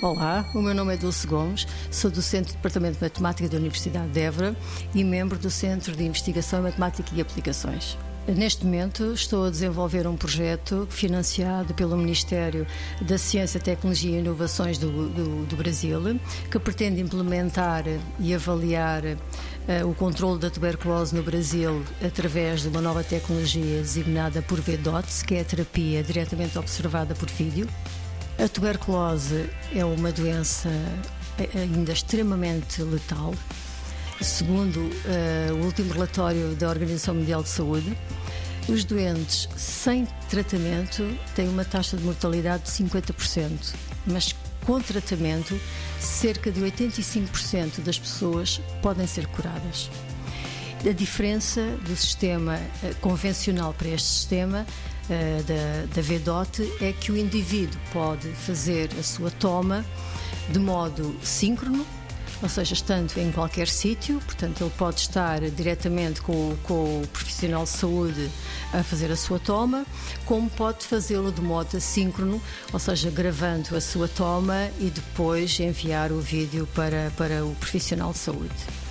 Olá, 0.00 0.48
o 0.54 0.62
meu 0.62 0.72
nome 0.72 0.94
é 0.94 0.96
Dulce 0.96 1.26
Gomes, 1.26 1.66
sou 1.90 2.08
do 2.08 2.22
Centro 2.22 2.52
de 2.52 2.56
Departamento 2.56 2.98
de 2.98 3.02
Matemática 3.02 3.48
da 3.48 3.56
Universidade 3.56 4.08
de 4.12 4.20
Évora 4.20 4.56
e 4.94 5.02
membro 5.02 5.36
do 5.36 5.50
Centro 5.50 5.90
de 5.96 6.04
Investigação 6.04 6.60
em 6.60 6.62
Matemática 6.62 7.10
e 7.16 7.20
Aplicações. 7.20 7.98
Neste 8.28 8.64
momento 8.64 9.12
estou 9.12 9.46
a 9.46 9.50
desenvolver 9.50 10.06
um 10.06 10.16
projeto 10.16 10.86
financiado 10.88 11.74
pelo 11.74 11.96
Ministério 11.96 12.64
da 13.00 13.18
Ciência, 13.18 13.58
Tecnologia 13.58 14.12
e 14.12 14.20
Inovações 14.20 14.78
do, 14.78 15.08
do, 15.08 15.46
do 15.46 15.56
Brasil, 15.56 16.00
que 16.48 16.60
pretende 16.60 17.00
implementar 17.00 17.82
e 18.20 18.32
avaliar 18.32 19.02
uh, 19.04 19.88
o 19.90 19.94
controle 19.96 20.38
da 20.38 20.48
tuberculose 20.48 21.12
no 21.12 21.24
Brasil 21.24 21.82
através 22.06 22.62
de 22.62 22.68
uma 22.68 22.80
nova 22.80 23.02
tecnologia 23.02 23.78
designada 23.78 24.42
por 24.42 24.60
VDOTS, 24.60 25.24
que 25.24 25.34
é 25.34 25.40
a 25.40 25.44
terapia 25.44 26.04
diretamente 26.04 26.56
observada 26.56 27.16
por 27.16 27.28
vídeo. 27.28 27.66
A 28.38 28.46
tuberculose 28.46 29.50
é 29.74 29.84
uma 29.84 30.12
doença 30.12 30.68
eh, 31.38 31.58
ainda 31.58 31.92
extremamente 31.92 32.80
letal. 32.82 33.34
Segundo 34.20 34.78
uh, 34.78 35.54
o 35.54 35.64
último 35.64 35.92
relatório 35.92 36.54
da 36.54 36.68
Organização 36.68 37.16
Mundial 37.16 37.42
de 37.42 37.48
Saúde, 37.48 37.98
os 38.68 38.84
doentes 38.84 39.48
sem 39.56 40.06
tratamento 40.28 41.04
têm 41.34 41.48
uma 41.48 41.64
taxa 41.64 41.96
de 41.96 42.04
mortalidade 42.04 42.62
de 42.62 42.70
50%, 42.70 43.74
mas 44.06 44.34
com 44.64 44.80
tratamento, 44.80 45.58
cerca 45.98 46.52
de 46.52 46.60
85% 46.60 47.80
das 47.80 47.98
pessoas 47.98 48.60
podem 48.80 49.06
ser 49.06 49.26
curadas. 49.28 49.90
A 50.86 50.92
diferença 50.92 51.60
do 51.84 51.96
sistema 51.96 52.54
eh, 52.84 52.94
convencional 53.00 53.74
para 53.74 53.88
este 53.88 54.06
sistema 54.06 54.64
uh, 55.10 55.42
da, 55.42 55.92
da 55.92 56.00
VDOT 56.00 56.62
é 56.80 56.92
que 56.92 57.10
o 57.10 57.16
indivíduo 57.16 57.78
pode 57.92 58.28
fazer 58.28 58.88
a 58.98 59.02
sua 59.02 59.28
toma 59.28 59.84
de 60.48 60.58
modo 60.60 61.16
síncrono, 61.20 61.84
ou 62.40 62.48
seja, 62.48 62.74
estando 62.74 63.12
em 63.18 63.32
qualquer 63.32 63.66
sítio, 63.66 64.20
portanto, 64.20 64.62
ele 64.62 64.72
pode 64.78 65.00
estar 65.00 65.40
diretamente 65.50 66.22
com, 66.22 66.56
com, 66.62 67.02
o 67.02 67.06
profissional 67.08 67.64
de 67.64 67.70
saúde 67.70 68.30
a 68.72 68.84
fazer 68.84 69.10
a 69.10 69.16
sua 69.16 69.40
toma, 69.40 69.84
como 70.24 70.48
pode 70.48 70.86
fazê-lo 70.86 71.32
de 71.32 71.40
modo 71.42 71.76
assíncrono, 71.76 72.40
ou 72.72 72.78
seja, 72.78 73.10
gravando 73.10 73.76
a 73.76 73.80
sua 73.80 74.06
toma 74.06 74.70
e 74.78 74.90
depois 74.90 75.58
enviar 75.58 76.12
o 76.12 76.20
vídeo 76.20 76.68
para, 76.72 77.12
para 77.16 77.44
o 77.44 77.52
profissional 77.56 78.12
de 78.12 78.18
saúde. 78.18 78.87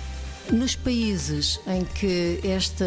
Nos 0.52 0.74
países 0.74 1.60
em 1.66 1.84
que 1.84 2.40
esta, 2.42 2.84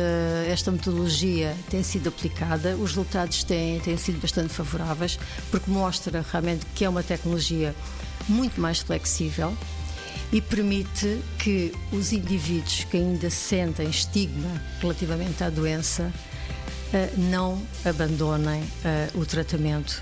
esta 0.48 0.72
metodologia 0.72 1.56
tem 1.70 1.84
sido 1.84 2.10
aplicada, 2.10 2.76
os 2.76 2.90
resultados 2.90 3.44
têm, 3.44 3.80
têm 3.80 3.96
sido 3.98 4.20
bastante 4.20 4.50
favoráveis, 4.50 5.20
porque 5.52 5.70
mostra 5.70 6.26
realmente 6.32 6.66
que 6.74 6.84
é 6.84 6.90
uma 6.90 7.04
tecnologia 7.04 7.76
muito 8.28 8.60
mais 8.60 8.80
flexível 8.80 9.56
e 10.32 10.42
permite 10.42 11.22
que 11.38 11.72
os 11.92 12.12
indivíduos 12.12 12.84
que 12.86 12.98
ainda 12.98 13.30
sentem 13.30 13.88
estigma 13.90 14.50
relativamente 14.80 15.44
à 15.44 15.50
doença 15.50 16.12
eh, 16.92 17.12
não 17.16 17.62
abandonem 17.86 18.64
eh, 18.84 19.10
o 19.14 19.24
tratamento 19.24 20.02